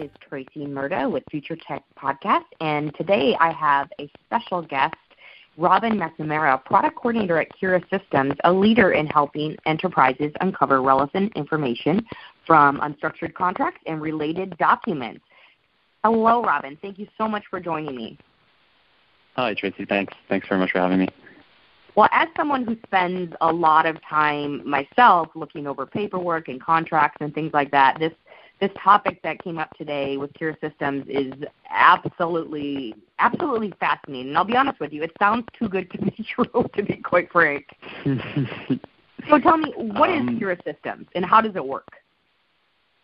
[0.00, 4.94] is Tracy Murda with Future Tech Podcast, and today I have a special guest,
[5.58, 12.06] Robin McNamara, product coordinator at Kira Systems, a leader in helping enterprises uncover relevant information
[12.46, 15.20] from unstructured contracts and related documents.
[16.02, 16.78] Hello, Robin.
[16.80, 18.16] Thank you so much for joining me.
[19.36, 19.84] Hi, Tracy.
[19.84, 20.14] Thanks.
[20.30, 21.08] Thanks very much for having me.
[21.94, 27.18] Well, as someone who spends a lot of time myself looking over paperwork and contracts
[27.20, 28.12] and things like that, this
[28.60, 31.32] this topic that came up today with Kira Systems is
[31.70, 34.28] absolutely absolutely fascinating.
[34.28, 36.96] And I'll be honest with you, it sounds too good to be true, to be
[36.96, 37.66] quite frank.
[39.28, 41.88] so tell me, what um, is Kira Systems and how does it work?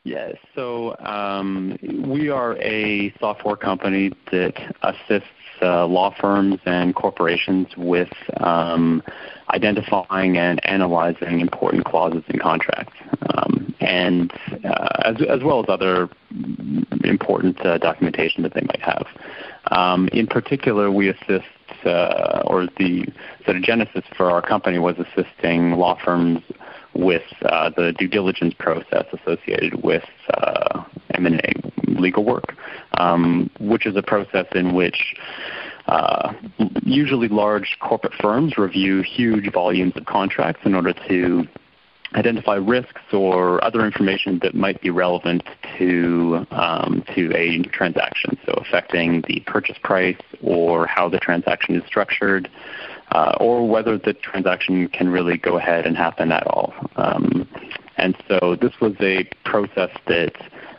[0.06, 1.76] Yes, so um,
[2.06, 5.26] we are a software company that assists
[5.60, 9.02] uh, law firms and corporations with um,
[9.50, 12.92] identifying and analyzing important clauses in contracts,
[13.34, 14.32] um, and
[14.64, 16.08] uh, as, as, well as other
[17.02, 19.08] important uh, documentation that they might have.
[19.72, 21.48] Um, in particular, we assist,
[21.84, 23.08] uh, or the
[23.44, 26.42] sort of genesis for our company was assisting law firms
[26.98, 31.52] with uh, the due diligence process associated with uh, M&A
[32.00, 32.54] legal work,
[32.98, 35.14] um, which is a process in which
[35.86, 36.32] uh,
[36.82, 41.46] usually large corporate firms review huge volumes of contracts in order to
[42.14, 45.42] identify risks or other information that might be relevant
[45.78, 51.84] to um, to a transaction, so affecting the purchase price or how the transaction is
[51.86, 52.48] structured,
[53.12, 56.74] uh, or whether the transaction can really go ahead and happen at all.
[56.96, 57.48] Um,
[57.96, 60.34] and so this was a process that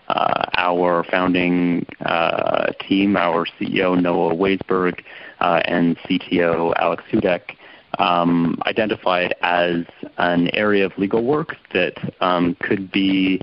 [0.07, 5.03] uh, our founding uh, team, our CEO Noah Waisberg,
[5.39, 7.55] uh, and CTO Alex Hudek,
[7.99, 9.85] um, identified as
[10.17, 13.41] an area of legal work that um, could be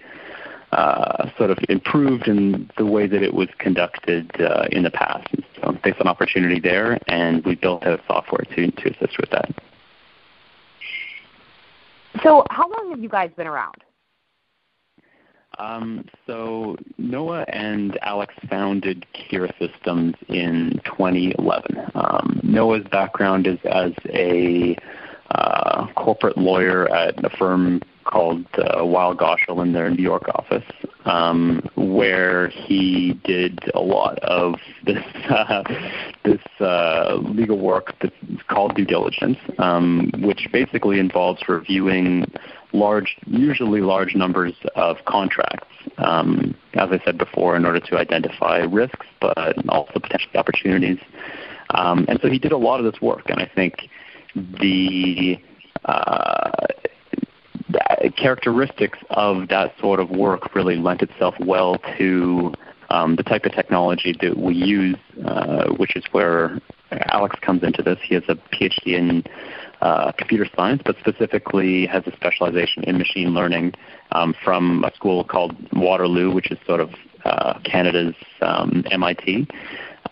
[0.74, 5.26] uh, sort of improved in the way that it was conducted uh, in the past.
[5.56, 9.50] So saw an opportunity there, and we built a software to, to assist with that.
[12.22, 13.82] So, how long have you guys been around?
[15.58, 21.90] Um, so Noah and Alex founded Kira Systems in 2011.
[21.94, 24.76] Um, Noah's background is as a
[25.30, 27.80] uh, corporate lawyer at a firm
[28.14, 30.64] called uh, Weil Gotshal in their New York office,
[31.04, 34.54] um, where he did a lot of
[34.86, 35.64] this uh,
[36.24, 38.14] this uh, legal work that's
[38.48, 42.24] called due diligence, um, which basically involves reviewing
[42.72, 45.66] large, usually large numbers of contracts.
[45.98, 50.98] Um, as I said before, in order to identify risks, but also potentially opportunities.
[51.70, 53.74] Um, and so he did a lot of this work, and I think
[54.34, 55.38] the
[55.84, 56.33] uh,
[58.10, 62.52] characteristics of that sort of work really lent itself well to
[62.90, 66.60] um, the type of technology that we use, uh, which is where
[67.08, 67.98] Alex comes into this.
[68.02, 69.24] He has a PhD in
[69.80, 73.74] uh, computer science, but specifically has a specialization in machine learning
[74.12, 76.90] um, from a school called Waterloo, which is sort of
[77.24, 79.48] uh, Canada's um, MIT.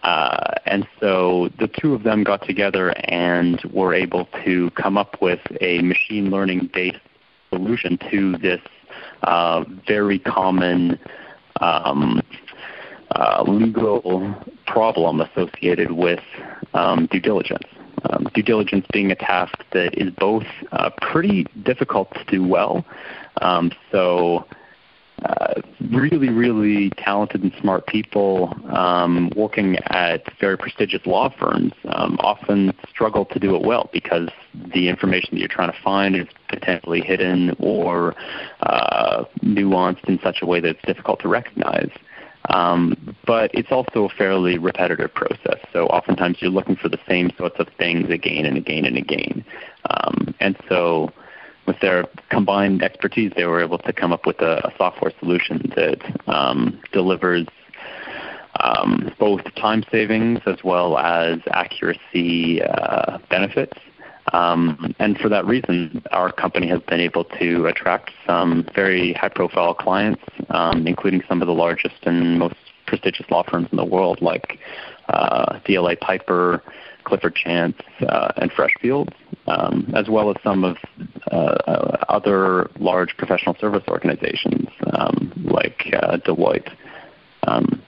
[0.02, 5.20] Uh, and so the two of them got together and were able to come up
[5.22, 6.98] with a machine learning based
[7.52, 8.60] solution to this
[9.22, 10.98] uh, very common
[11.60, 12.22] um,
[13.14, 14.34] uh, legal
[14.66, 16.20] problem associated with
[16.74, 17.68] um, due diligence.
[18.10, 22.84] Um, due diligence being a task that is both uh, pretty difficult to do well.
[23.40, 24.44] Um, so
[25.24, 25.60] uh,
[25.90, 32.72] really, really talented and smart people um, working at very prestigious law firms um, often
[32.88, 34.28] struggle to do it well because
[34.74, 38.14] the information that you're trying to find is potentially hidden or
[38.60, 41.90] uh, nuanced in such a way that it's difficult to recognize.
[42.50, 45.58] Um, but it's also a fairly repetitive process.
[45.72, 49.44] So oftentimes you're looking for the same sorts of things again and again and again.
[49.88, 51.12] Um, and so
[51.66, 55.72] with their combined expertise, they were able to come up with a, a software solution
[55.76, 57.46] that um, delivers
[58.60, 63.78] um, both time savings as well as accuracy uh, benefits.
[64.32, 69.74] Um, and for that reason, our company has been able to attract some very high-profile
[69.74, 72.54] clients, um, including some of the largest and most
[72.86, 74.58] prestigious law firms in the world, like
[75.08, 76.62] uh, DLA Piper,
[77.04, 77.76] Clifford Chance,
[78.08, 79.12] uh, and Freshfields,
[79.46, 80.76] um, as well as some of
[81.30, 86.70] uh, other large professional service organizations um, like uh, Deloitte.
[87.46, 87.82] Um,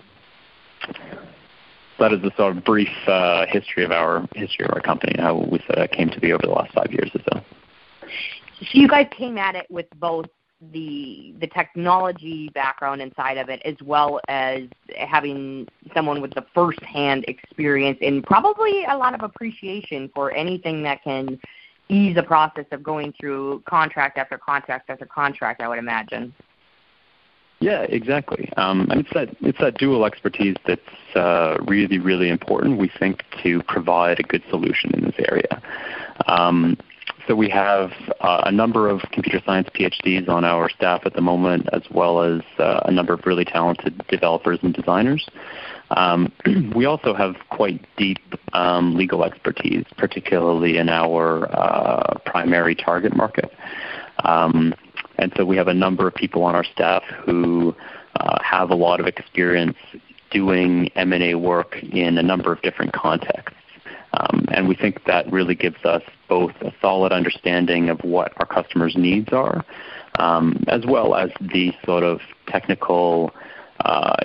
[1.99, 5.47] that is the sort of brief uh, history of our history of our company, how
[5.51, 7.41] we uh, came to be over the last five years or so.
[8.61, 10.27] So you guys came at it with both
[10.73, 14.63] the the technology background inside of it, as well as
[14.97, 20.83] having someone with the first hand experience and probably a lot of appreciation for anything
[20.83, 21.39] that can
[21.89, 25.61] ease the process of going through contract after contract after contract.
[25.61, 26.35] I would imagine.
[27.61, 28.53] Yeah, exactly.
[28.57, 32.79] Um, and it's that it's that dual expertise that's uh, really really important.
[32.79, 35.63] We think to provide a good solution in this area.
[36.27, 36.77] Um,
[37.27, 37.91] so we have
[38.21, 42.23] uh, a number of computer science PhDs on our staff at the moment, as well
[42.23, 45.27] as uh, a number of really talented developers and designers.
[45.91, 46.33] Um,
[46.75, 48.19] we also have quite deep
[48.53, 53.53] um, legal expertise, particularly in our uh, primary target market.
[54.25, 54.75] Um,
[55.17, 57.75] and so we have a number of people on our staff who
[58.17, 59.77] uh, have a lot of experience
[60.31, 63.57] doing M&A work in a number of different contexts.
[64.17, 68.47] Um, and we think that really gives us both a solid understanding of what our
[68.47, 69.65] customers' needs are,
[70.19, 73.33] um, as well as the sort of technical,
[73.85, 74.17] uh,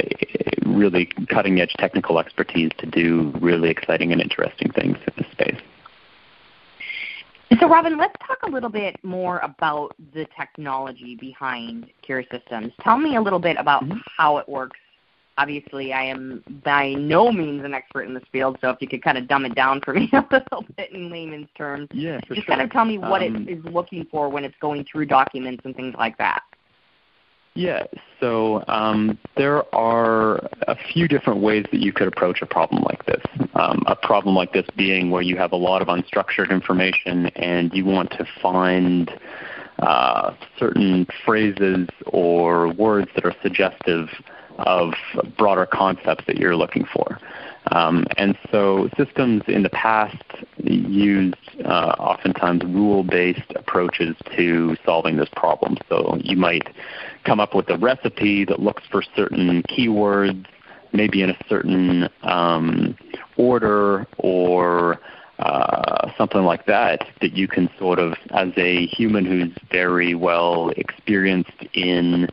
[0.66, 5.62] really cutting edge technical expertise to do really exciting and interesting things in this space.
[7.60, 12.72] So, Robin, let's talk a little bit more about the technology behind Kira Systems.
[12.82, 13.98] Tell me a little bit about mm-hmm.
[14.18, 14.80] how it works
[15.40, 19.02] obviously I am by no means an expert in this field, so if you could
[19.02, 21.88] kind of dumb it down for me a little bit in layman's terms.
[21.94, 22.44] Yeah, Just sure.
[22.46, 25.62] kind of tell me what um, it is looking for when it's going through documents
[25.64, 26.42] and things like that.
[27.56, 27.84] Yeah,
[28.20, 30.38] so um, there are
[30.68, 33.22] a few different ways that you could approach a problem like this.
[33.56, 37.74] Um, a problem like this being where you have a lot of unstructured information and
[37.74, 39.12] you want to find
[39.80, 44.08] uh, certain phrases or words that are suggestive
[44.60, 44.94] of
[45.38, 47.20] broader concepts that you're looking for.
[47.72, 50.24] Um, and so systems in the past
[50.64, 51.36] used
[51.66, 55.78] uh, oftentimes rule-based approaches to solving this problem.
[55.88, 56.70] So you might
[57.26, 60.46] come up with a recipe that looks for certain keywords,
[60.94, 62.98] maybe in a certain um,
[63.38, 65.00] order or
[65.40, 70.70] uh, something like that, that you can sort of, as a human who's very well
[70.76, 72.28] experienced in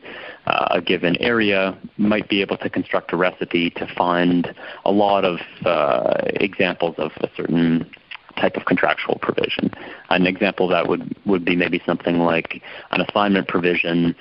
[0.45, 4.53] uh, a given area might be able to construct a recipe to find
[4.85, 7.89] a lot of uh, examples of a certain
[8.35, 9.71] type of contractual provision.
[10.09, 12.61] An example of that would, would be maybe something like
[12.91, 14.15] an assignment provision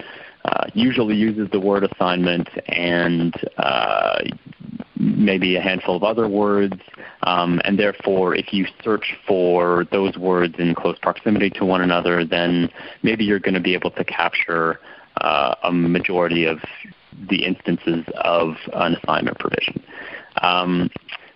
[0.46, 4.22] uh, usually uses the word assignment and uh,
[4.96, 6.81] maybe a handful of other words.
[7.22, 12.25] Um, and therefore, if you search for those words in close proximity to one another,
[12.25, 12.70] then
[13.02, 14.81] maybe you're going to be able to capture
[15.20, 16.58] uh, a majority of
[17.28, 19.82] the instances of an assignment provision.
[20.42, 20.90] Um,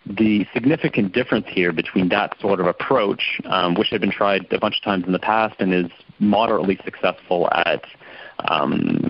[0.07, 4.59] the significant difference here between that sort of approach, um, which had been tried a
[4.59, 7.85] bunch of times in the past and is moderately successful at,
[8.49, 9.09] um,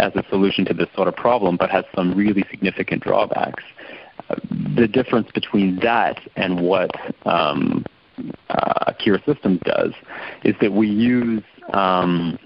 [0.00, 3.62] as a solution to this sort of problem, but has some really significant drawbacks.
[4.76, 6.90] The difference between that and what
[7.26, 7.84] um,
[8.48, 9.92] uh, Kira Systems does
[10.44, 12.38] is that we use um,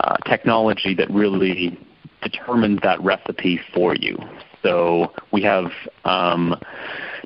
[0.00, 1.78] uh, technology that really
[2.22, 4.18] determines that recipe for you.
[4.62, 5.70] So we have
[6.04, 6.58] um,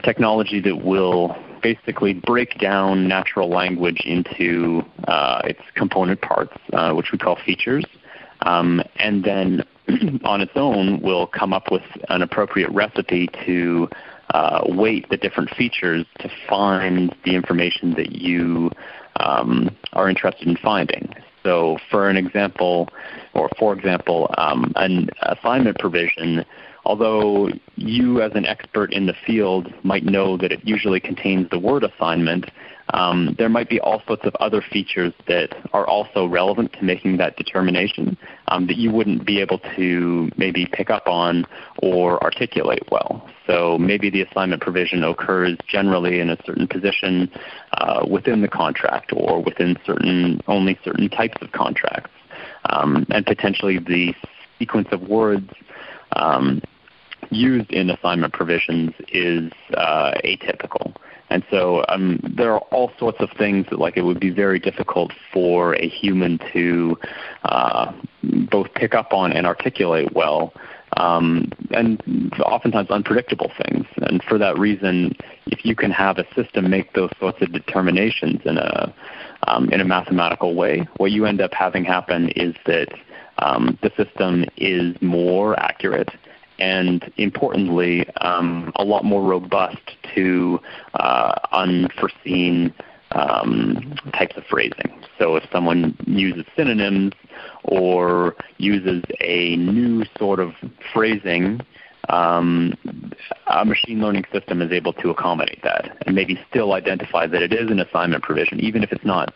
[0.02, 7.12] technology that will basically break down natural language into uh, its component parts, uh, which
[7.12, 7.84] we call features,
[8.42, 9.64] um, and then
[10.24, 13.88] on its own will come up with an appropriate recipe to
[14.34, 18.70] uh, weight the different features to find the information that you
[19.20, 21.12] um, are interested in finding.
[21.42, 22.88] So, for an example,
[23.32, 26.44] or for example, um, an assignment provision,
[26.88, 31.58] although you as an expert in the field might know that it usually contains the
[31.58, 32.46] word assignment,
[32.94, 37.18] um, there might be all sorts of other features that are also relevant to making
[37.18, 38.16] that determination
[38.48, 41.44] um, that you wouldn't be able to maybe pick up on
[41.82, 43.28] or articulate well.
[43.46, 47.30] So maybe the assignment provision occurs generally in a certain position
[47.72, 52.10] uh, within the contract or within certain only certain types of contracts,
[52.70, 54.14] um, and potentially the
[54.58, 55.50] sequence of words
[56.16, 56.62] um,
[57.30, 60.94] used in assignment provisions is uh, atypical.
[61.30, 64.58] And so um, there are all sorts of things that like it would be very
[64.58, 66.98] difficult for a human to
[67.44, 67.92] uh,
[68.50, 70.54] both pick up on and articulate well,
[70.96, 73.86] um, and oftentimes unpredictable things.
[73.98, 75.14] And for that reason,
[75.46, 78.94] if you can have a system make those sorts of determinations in a
[79.46, 82.88] um, in a mathematical way, what you end up having happen is that
[83.38, 86.10] um, the system is more accurate
[86.58, 90.60] and importantly, um, a lot more robust to
[90.94, 92.74] uh, unforeseen
[93.12, 95.02] um, types of phrasing.
[95.18, 97.12] So if someone uses synonyms
[97.64, 100.52] or uses a new sort of
[100.92, 101.60] phrasing,
[102.08, 102.74] um,
[103.46, 107.52] a machine learning system is able to accommodate that and maybe still identify that it
[107.52, 109.34] is an assignment provision, even if it's not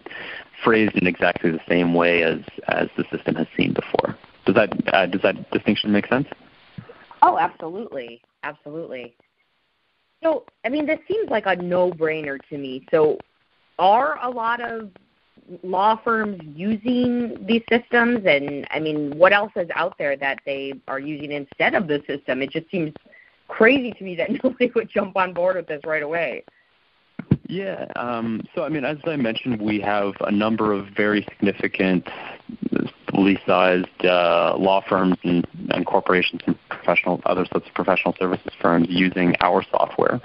[0.65, 2.39] phrased in exactly the same way as,
[2.69, 4.17] as the system has seen before.
[4.47, 6.29] Does that, uh, does that distinction make sense?
[7.23, 8.21] Oh, absolutely.
[8.43, 9.15] Absolutely.
[10.23, 12.87] So, I mean, this seems like a no brainer to me.
[12.91, 13.19] So,
[13.79, 14.91] are a lot of
[15.63, 18.25] law firms using these systems?
[18.27, 22.03] And I mean, what else is out there that they are using instead of the
[22.07, 22.43] system?
[22.43, 22.93] It just seems
[23.49, 26.45] crazy to me that nobody would jump on board with this right away.
[27.49, 27.87] Yeah.
[27.97, 32.07] Um, so, I mean, as I mentioned, we have a number of very significant,
[33.13, 38.53] fully sized uh, law firms and, and corporations and professional other sorts of professional services
[38.61, 40.21] firms using our software.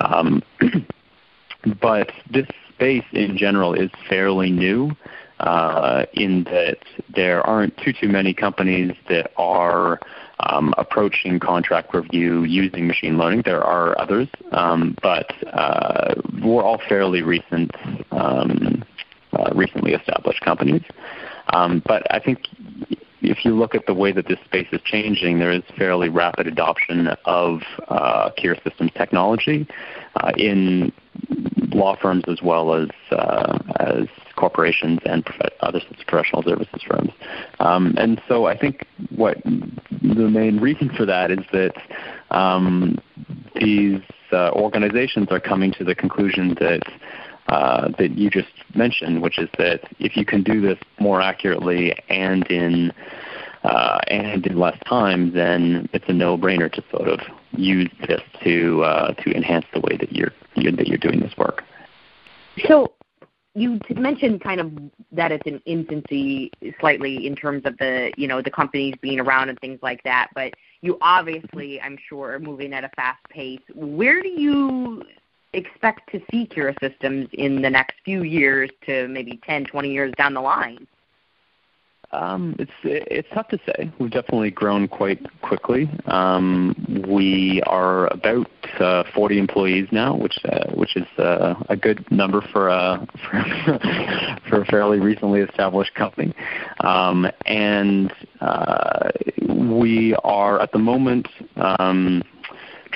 [0.00, 0.42] Um,
[1.80, 4.92] but this space in general is fairly new
[5.40, 6.78] uh, in that
[7.14, 10.00] there aren't too too many companies that are
[10.40, 13.42] um, approaching contract review using machine learning.
[13.44, 17.70] There are others, um, but uh, we're all fairly recent,
[18.10, 18.84] um,
[19.32, 20.82] uh, recently established companies.
[21.52, 22.40] Um, but I think
[23.20, 26.46] if you look at the way that this space is changing, there is fairly rapid
[26.46, 29.66] adoption of uh, Kira Systems technology
[30.16, 30.92] uh, in
[31.72, 37.10] law firms as well as uh, as corporations and prof- other professional services firms.
[37.58, 41.74] Um, and so I think what the main reason for that is that
[42.30, 42.98] um,
[43.60, 44.00] these
[44.32, 46.82] uh, organizations are coming to the conclusion that
[47.48, 51.94] uh, that you just mentioned, which is that if you can do this more accurately
[52.08, 52.92] and in
[53.64, 57.20] uh, and in less time, then it's a no-brainer to sort of
[57.52, 61.36] use this to uh, to enhance the way that you're, you're that you're doing this
[61.36, 61.64] work.
[62.66, 62.92] So
[63.54, 64.72] you mentioned kind of
[65.10, 66.50] that it's an infancy
[66.80, 70.28] slightly in terms of the you know the companies being around and things like that
[70.34, 75.02] but you obviously i'm sure are moving at a fast pace where do you
[75.52, 80.12] expect to see Kira systems in the next few years to maybe 10, 20 years
[80.16, 80.86] down the line?
[82.10, 83.92] Um, it's it's tough to say.
[83.98, 85.90] We've definitely grown quite quickly.
[86.06, 86.74] Um,
[87.06, 88.50] we are about
[88.80, 94.40] uh, 40 employees now, which uh, which is uh, a good number for a for,
[94.48, 96.34] for, a fairly recently established company.
[96.80, 99.10] Um, and uh,
[99.46, 101.28] we are at the moment.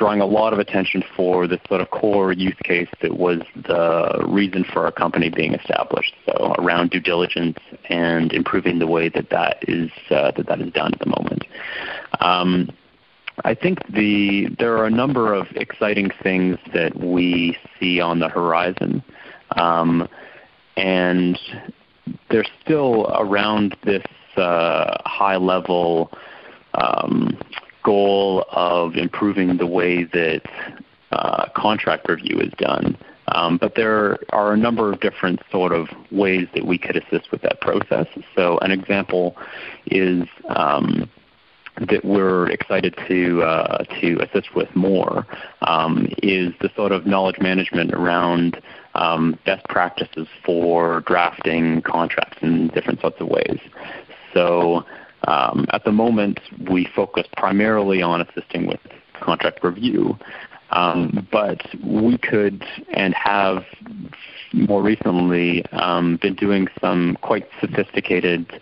[0.03, 4.25] Drawing a lot of attention for this sort of core use case that was the
[4.27, 6.13] reason for our company being established.
[6.27, 10.73] So around due diligence and improving the way that that is uh, that that is
[10.73, 11.45] done at the moment.
[12.19, 12.71] Um,
[13.45, 18.29] I think the there are a number of exciting things that we see on the
[18.29, 19.05] horizon,
[19.57, 20.09] um,
[20.77, 21.39] and
[22.29, 24.03] they're still around this
[24.37, 26.11] uh, high level
[26.75, 27.39] um,
[27.83, 30.43] goal of improving the way that
[31.13, 32.97] uh, contract review is done.
[33.29, 37.31] Um, but there are a number of different sort of ways that we could assist
[37.31, 38.07] with that process.
[38.35, 39.37] So an example
[39.87, 41.09] is um,
[41.77, 45.27] that we're excited to uh, to assist with more
[45.63, 48.61] um, is the sort of knowledge management around
[48.95, 53.59] um, best practices for drafting contracts in different sorts of ways.
[54.35, 54.85] So
[55.27, 58.81] um, at the moment, we focus primarily on assisting with
[59.21, 60.19] contract review,
[60.71, 62.65] um, but we could
[62.95, 63.65] and have
[64.53, 68.61] more recently um, been doing some quite sophisticated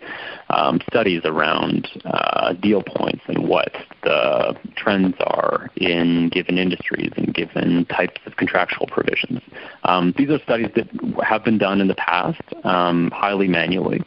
[0.49, 7.33] um, studies around uh, deal points and what the trends are in given industries and
[7.33, 9.41] given types of contractual provisions.
[9.83, 10.87] Um, these are studies that
[11.23, 14.01] have been done in the past, um, highly manually.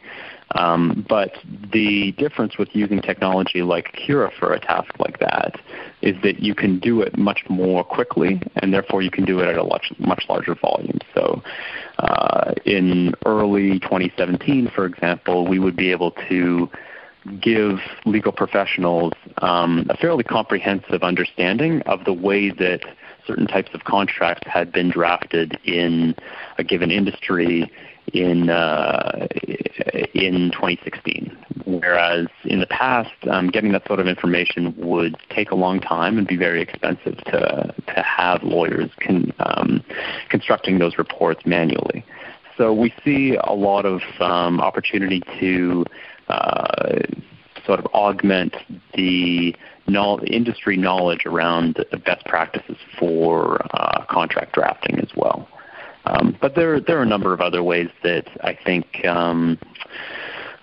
[0.51, 1.33] Um, but
[1.73, 5.59] the difference with using technology like Kira for a task like that
[6.01, 9.47] is that you can do it much more quickly, and therefore you can do it
[9.47, 10.99] at a much, much larger volume.
[11.13, 11.41] So
[11.99, 16.69] uh, in early 2017, for example, we would be able to
[17.41, 22.81] give legal professionals um, a fairly comprehensive understanding of the way that
[23.25, 26.15] certain types of contracts had been drafted in
[26.59, 27.71] a given industry
[28.13, 29.27] in uh,
[30.13, 31.37] in 2016.
[31.65, 36.17] Whereas in the past, um, getting that sort of information would take a long time
[36.17, 39.83] and be very expensive to to have lawyers con, um,
[40.29, 42.05] constructing those reports manually.
[42.57, 45.85] So we see a lot of um, opportunity to
[46.29, 46.99] uh,
[47.65, 48.55] sort of augment
[48.93, 49.55] the
[50.27, 55.47] industry knowledge around best practices for uh, contract drafting as well.
[56.05, 59.57] Um, but there, there are a number of other ways that I think um,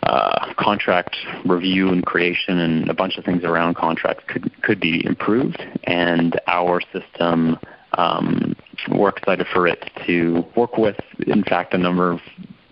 [0.04, 5.04] uh, contract review and creation and a bunch of things around contracts could could be
[5.04, 5.62] improved.
[5.84, 7.58] And our system,
[7.98, 8.56] um,
[8.90, 10.96] we're excited for it to work with,
[11.26, 12.20] in fact, a number of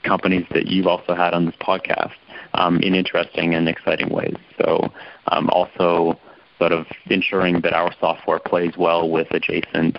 [0.02, 2.14] companies that you've also had on this podcast
[2.54, 4.36] um, in interesting and exciting ways.
[4.58, 4.92] So
[5.28, 6.18] um, also
[6.58, 9.96] sort of ensuring that our software plays well with adjacent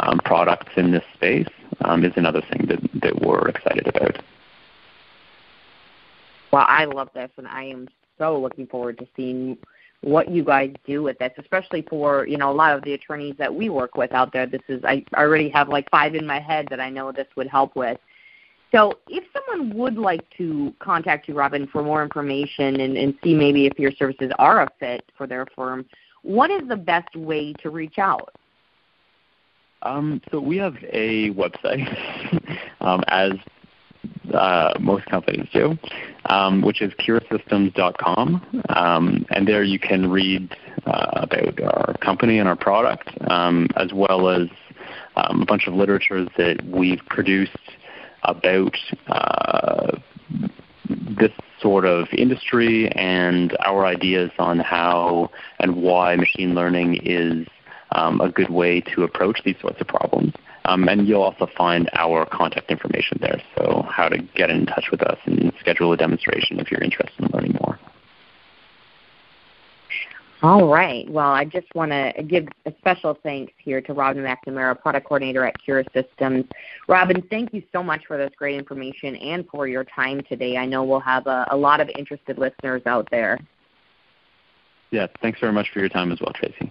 [0.00, 1.48] um, products in this space
[1.84, 4.16] um, is another thing that, that we're excited about.
[6.52, 7.88] Well, I love this, and I am
[8.18, 9.58] so looking forward to seeing
[10.02, 13.34] what you guys do with this, especially for you know a lot of the attorneys
[13.38, 14.46] that we work with out there.
[14.46, 17.48] This is I already have like five in my head that I know this would
[17.48, 17.98] help with.
[18.70, 23.32] So if someone would like to contact you, Robin, for more information and, and see
[23.32, 25.86] maybe if your services are a fit for their firm,
[26.22, 28.34] what is the best way to reach out?
[29.84, 31.86] Um, so we have a website,
[32.80, 33.32] um, as
[34.32, 35.78] uh, most companies do,
[36.26, 42.48] um, which is kirasystems.com, Um, and there you can read uh, about our company and
[42.48, 44.48] our product, um, as well as
[45.16, 47.52] um, a bunch of literature that we've produced
[48.22, 48.76] about
[49.08, 49.98] uh,
[50.88, 57.46] this sort of industry and our ideas on how and why machine learning is
[57.94, 60.34] um, a good way to approach these sorts of problems.
[60.66, 64.86] Um, and you'll also find our contact information there, so how to get in touch
[64.90, 67.78] with us and schedule a demonstration if you're interested in learning more.
[70.42, 71.08] All right.
[71.08, 75.44] Well, I just want to give a special thanks here to Robin McNamara, product coordinator
[75.46, 76.44] at Kira Systems.
[76.86, 80.58] Robin, thank you so much for this great information and for your time today.
[80.58, 83.38] I know we'll have a, a lot of interested listeners out there.
[84.90, 86.70] Yeah, thanks very much for your time as well, Tracy.